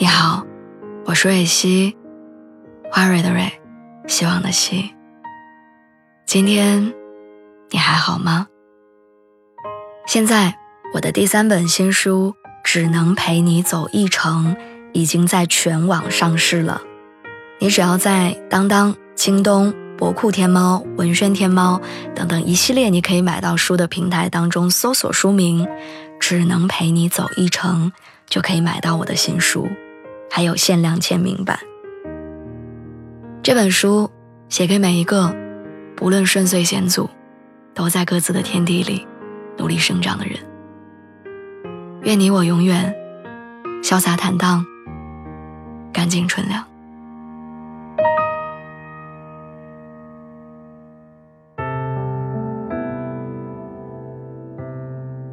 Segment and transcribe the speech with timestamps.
[0.00, 0.46] 你好，
[1.06, 1.96] 我是瑞希，
[2.88, 3.50] 花蕊的蕊，
[4.06, 4.94] 希望的希。
[6.24, 6.94] 今天
[7.70, 8.46] 你还好吗？
[10.06, 10.56] 现在
[10.94, 14.54] 我的第三本新书《只能陪你走一程》
[14.92, 16.80] 已经在全网上市了。
[17.58, 21.82] 你只要在当当、京东、博库天猫、文轩天猫
[22.14, 25.66] 等等一系列你可以买到书的平台当中搜索书名
[26.20, 27.90] 《只能陪你走一程》，
[28.28, 29.68] 就可以买到我的新书。
[30.30, 31.58] 还有限量签名版。
[33.42, 34.10] 这本书
[34.48, 35.34] 写给每一个
[35.96, 37.08] 不论顺遂险阻，
[37.74, 39.06] 都在各自的天地里
[39.56, 40.38] 努力生长的人。
[42.02, 42.94] 愿你我永远
[43.82, 44.64] 潇洒坦荡，
[45.92, 46.64] 干净纯良。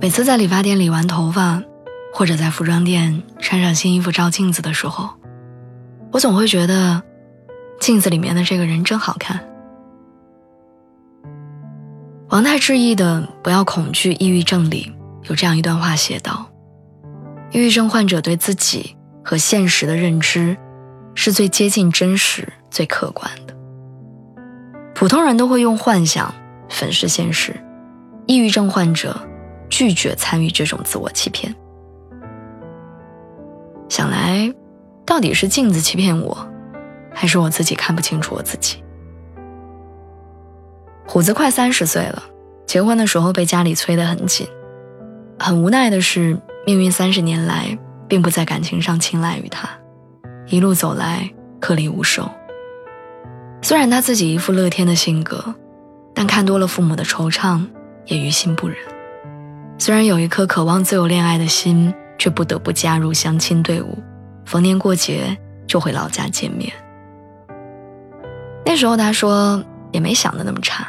[0.00, 1.62] 每次在理发店理完头发。
[2.16, 5.10] 或者在服装店穿上新衣服照镜子的时候，
[6.12, 7.02] 我总会觉得
[7.80, 9.44] 镜子里面的这个人真好看。
[12.28, 14.92] 王太治译的《不要恐惧抑郁症》里
[15.24, 16.48] 有这样一段话写道
[17.50, 20.56] ：“抑郁症患者对自己和现实的认知
[21.16, 23.56] 是最接近真实、最客观的。
[24.94, 26.32] 普通人都会用幻想
[26.68, 27.60] 粉饰现实，
[28.26, 29.20] 抑郁症患者
[29.68, 31.52] 拒绝参与这种自我欺骗。”
[33.94, 34.52] 想来，
[35.06, 36.36] 到底是镜子欺骗我，
[37.14, 38.82] 还是我自己看不清楚我自己？
[41.06, 42.20] 虎子快三十岁了，
[42.66, 44.48] 结婚的时候被家里催得很紧。
[45.38, 46.36] 很无奈的是，
[46.66, 47.78] 命运三十年来
[48.08, 49.70] 并不在感情上青睐于他，
[50.48, 52.28] 一路走来颗粒无收。
[53.62, 55.54] 虽然他自己一副乐天的性格，
[56.12, 57.64] 但看多了父母的惆怅，
[58.06, 58.76] 也于心不忍。
[59.78, 61.94] 虽然有一颗渴望自由恋爱的心。
[62.18, 63.98] 却不得不加入相亲队伍，
[64.44, 66.72] 逢年过节就回老家见面。
[68.64, 70.86] 那时候他说也没想的那么差。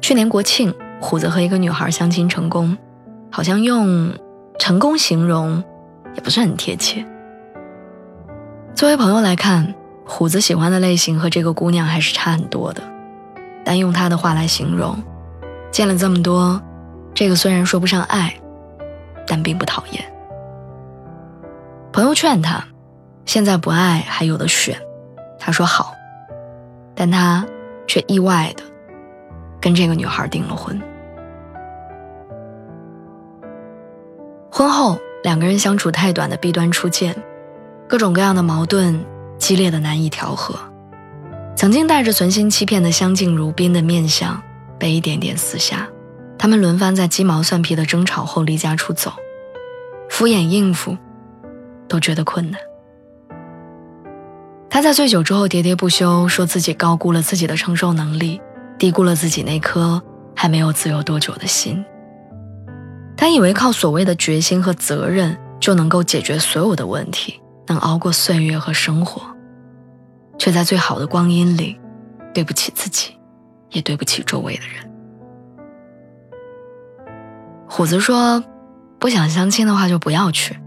[0.00, 2.76] 去年国庆，虎子和一个女孩相亲成功，
[3.30, 4.12] 好像用
[4.58, 5.62] 成功形容
[6.14, 7.04] 也不是很贴切。
[8.74, 9.74] 作为朋友来看，
[10.06, 12.82] 虎子喜欢的类型和这个姑娘还是差很多的。
[13.62, 14.96] 但用他的话来形容，
[15.70, 16.60] 见了这么多，
[17.12, 18.39] 这个虽然说不上爱，
[19.30, 20.04] 但并不讨厌。
[21.92, 22.64] 朋友劝他，
[23.24, 24.76] 现在不爱还有的选。
[25.38, 25.94] 他说好，
[26.96, 27.46] 但他
[27.86, 28.64] 却意外的
[29.60, 30.80] 跟这个女孩订了婚。
[34.50, 37.14] 婚后两个人相处太短的弊端初见，
[37.88, 39.00] 各种各样的矛盾
[39.38, 40.58] 激烈的难以调和。
[41.54, 44.42] 曾经带着存心欺骗的相敬如宾的面相
[44.76, 45.88] 被一点点撕下，
[46.40, 49.12] 他们轮番在鸡毛蒜皮的争吵后离家出走，
[50.08, 50.96] 敷衍应付。
[51.86, 52.60] 都觉得困难。
[54.70, 58.40] 他在醉酒之后喋喋不休，说自己高估了自己的承受能力，
[58.78, 60.00] 低估了自己那颗
[60.36, 61.84] 还没有自由多久的心。
[63.16, 69.20] 他以为靠所谓的决心和责任就能够解决所有的问题，能熬过岁月和生活，
[70.38, 71.76] 却在最好的光阴里，
[72.32, 73.18] 对不起自己，
[73.70, 74.89] 也对不起周围的人。
[77.72, 78.42] 虎子说
[78.98, 80.58] ：“不想相亲的话，就不要去。”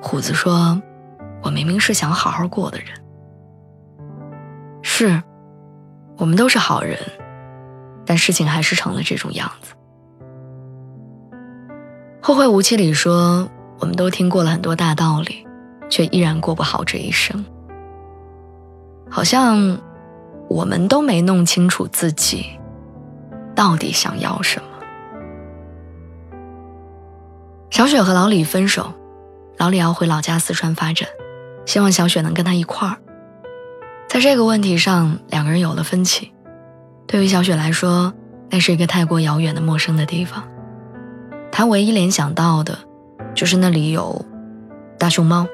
[0.00, 0.80] 虎子说
[1.42, 2.86] ：“我明明是想好好过的人，
[4.80, 5.20] 是，
[6.16, 6.96] 我们都是好人，
[8.06, 9.74] 但事情还是成了这种样子。”
[12.22, 13.50] 后会无期里说
[13.80, 15.44] ：“我们都听过了很多大道理，
[15.90, 17.44] 却依然过不好这一生。
[19.10, 19.76] 好像
[20.48, 22.46] 我们都没弄清楚自己
[23.52, 24.66] 到底想要什么。”
[27.72, 28.92] 小雪和老李分手。
[29.56, 31.08] 老李要回老家四川发展，
[31.64, 32.98] 希望小雪能跟他一块儿。
[34.10, 36.30] 在这个问题上，两个人有了分歧。
[37.06, 38.12] 对于小雪来说，
[38.50, 40.46] 那是一个太过遥远的陌生的地方。
[41.50, 42.78] 她唯一联想到的，
[43.34, 44.22] 就是那里有
[44.98, 45.46] 大熊猫，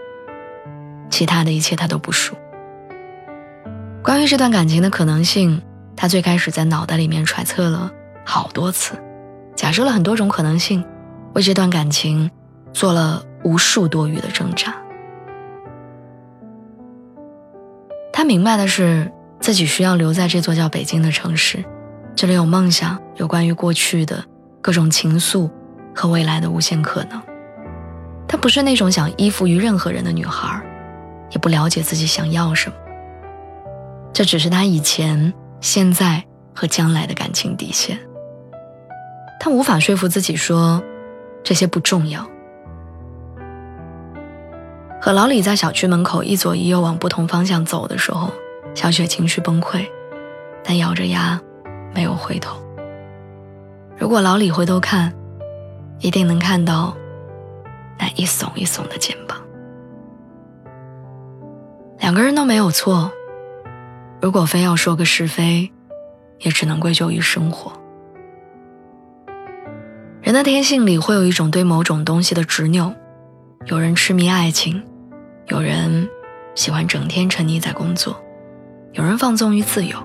[1.10, 2.34] 其他的一切她都不熟。
[4.02, 5.62] 关于这段感情的可能性，
[5.94, 7.88] 她最开始在脑袋里面揣测了
[8.24, 8.96] 好多次，
[9.54, 10.84] 假设了很多种可能性，
[11.38, 12.30] 为这段感情
[12.74, 13.24] 做了。
[13.44, 14.74] 无数多余的挣扎。
[18.12, 21.64] 他明白的是，自己需要留在这座叫北京的城市，
[22.16, 24.24] 这里有梦想，有关于过去的
[24.60, 25.48] 各种情愫
[25.94, 27.22] 和未来的无限可能。
[28.26, 30.60] 她不是那种想依附于任何人的女孩，
[31.30, 32.76] 也不了解自己想要什么。
[34.12, 37.96] 这只是她以前、现在和将来的感情底线。
[39.38, 40.82] 她无法说服自己说，
[41.48, 42.28] 这些不重要。
[45.00, 48.30] 和老李在小区门口一左一右往不同方向走的时候，
[48.74, 49.88] 小雪情绪崩溃，
[50.62, 51.40] 但咬着牙
[51.94, 52.62] 没有回头。
[53.96, 55.10] 如果老李回头看，
[56.00, 56.94] 一定能看到
[57.98, 59.38] 那一耸一耸的肩膀。
[61.98, 63.10] 两个人都没有错，
[64.20, 65.72] 如果非要说个是非，
[66.40, 67.72] 也只能归咎于生活。
[70.28, 72.94] 人的天性里会有一种对某种东西的执拗，
[73.64, 74.84] 有人痴迷爱情，
[75.46, 76.06] 有人
[76.54, 78.14] 喜欢整天沉溺在工作，
[78.92, 79.96] 有人放纵于自由。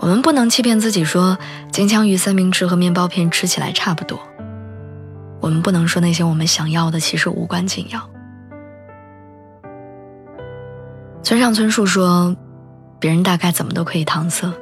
[0.00, 1.38] 我们不能欺骗自己说
[1.70, 4.18] 金枪鱼三明治和面包片吃起来差不多。
[5.40, 8.10] 我们不能说那些我们想要的其实无关紧要。
[11.22, 12.36] 村上春树说
[12.98, 14.52] ：“别人大概怎么都可以搪塞，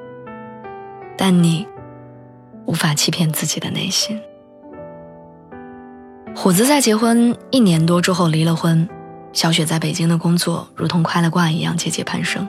[1.16, 1.66] 但你
[2.66, 4.20] 无法欺骗自己的内心。”
[6.36, 8.86] 虎子在结婚一年多之后离了婚，
[9.32, 12.46] 小雪在北京的工作如同开了挂一样节节攀升。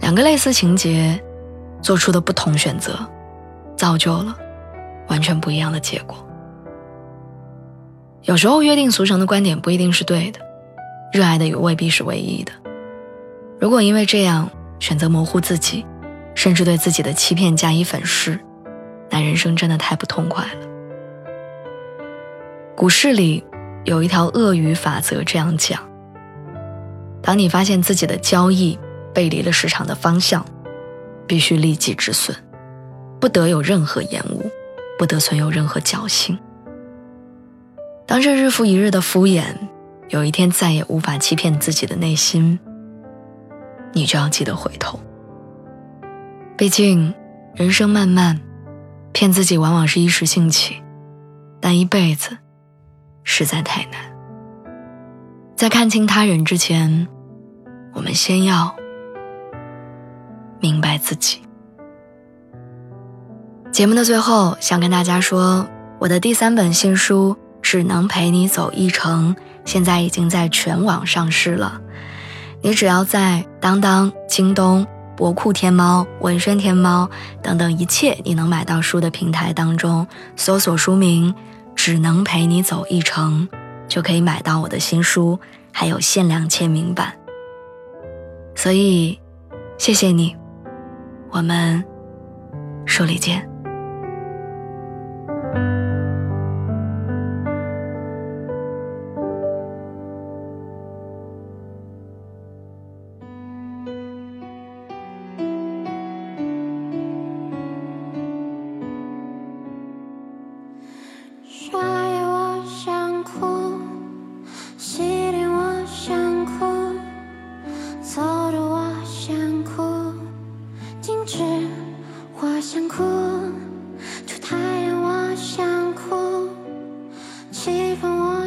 [0.00, 1.18] 两个类似情节
[1.80, 2.98] 做出的不同选择，
[3.76, 4.36] 造就了
[5.08, 6.16] 完全不一样的结果。
[8.24, 10.40] 有时候约定俗成的观点不一定是对的，
[11.12, 12.52] 热爱的也未必是唯一的。
[13.58, 15.86] 如果因为这样选择模糊自己，
[16.34, 18.38] 甚至对自己的欺骗加以粉饰，
[19.10, 20.69] 那人生真的太不痛快了。
[22.80, 23.44] 股市里
[23.84, 25.78] 有一条鳄鱼法则，这样讲：
[27.20, 28.78] 当你发现自己的交易
[29.12, 30.42] 背离了市场的方向，
[31.26, 32.34] 必须立即止损，
[33.20, 34.50] 不得有任何延误，
[34.98, 36.38] 不得存有任何侥幸。
[38.06, 39.44] 当这日复一日的敷衍，
[40.08, 42.58] 有一天再也无法欺骗自己的内心，
[43.92, 44.98] 你就要记得回头。
[46.56, 47.12] 毕竟，
[47.54, 48.40] 人生漫漫，
[49.12, 50.82] 骗自己往往是一时兴起，
[51.60, 52.38] 但一辈子
[53.30, 54.00] 实在太难。
[55.54, 57.06] 在看清他人之前，
[57.94, 58.74] 我们先要
[60.58, 61.40] 明白自己。
[63.70, 65.64] 节目的最后，想跟大家说，
[66.00, 67.36] 我的第三本新书。
[67.62, 69.36] 只能陪你走一程，
[69.66, 71.78] 现在已经在全网上市了。
[72.62, 74.84] 你只要在当当、京东、
[75.14, 77.08] 博库天猫、文轩天猫
[77.42, 80.06] 等等一切你能买到书的平台当中
[80.36, 81.32] 搜索书名
[81.82, 83.48] “只能陪你走一程”，
[83.88, 85.40] 就可以买到我的新书，
[85.72, 87.18] 还有限量签名版。
[88.54, 89.18] 所以，
[89.78, 90.36] 谢谢你，
[91.30, 91.82] 我们
[92.84, 93.49] 书里见。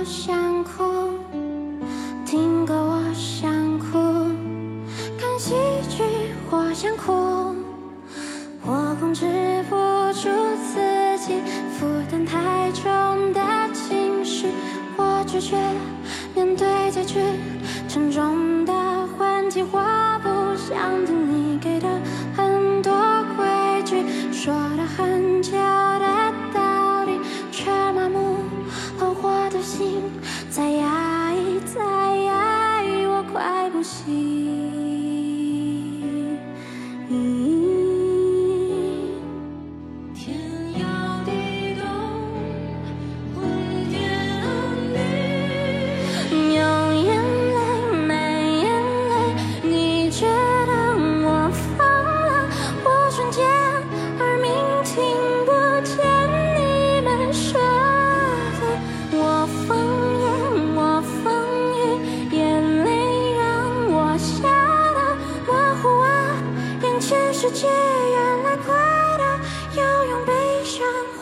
[0.03, 0.83] 想哭，
[2.25, 3.97] 听歌我想哭，
[5.17, 5.53] 看喜
[5.89, 6.03] 剧
[6.49, 7.55] 我想哭，
[8.65, 9.25] 我控制
[9.69, 9.75] 不
[10.13, 10.29] 住
[10.61, 11.41] 自己
[11.79, 13.41] 负担太重的
[13.73, 14.47] 情绪，
[14.97, 15.57] 我拒绝
[16.35, 17.19] 面对结局
[17.87, 18.73] 沉重的
[19.17, 21.22] 幻境，我不想听。
[67.61, 68.73] 原来快
[69.19, 69.39] 乐
[69.75, 70.33] 要用悲
[70.65, 71.12] 伤。